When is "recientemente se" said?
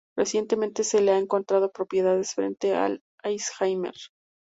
0.17-0.99